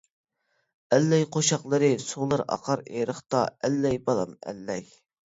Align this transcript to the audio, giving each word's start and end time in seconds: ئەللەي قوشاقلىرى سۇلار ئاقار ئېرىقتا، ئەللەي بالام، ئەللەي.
ئەللەي 0.95 1.25
قوشاقلىرى 1.35 1.89
سۇلار 2.03 2.43
ئاقار 2.55 2.81
ئېرىقتا، 2.93 3.41
ئەللەي 3.69 3.99
بالام، 4.07 4.33
ئەللەي. 4.53 4.83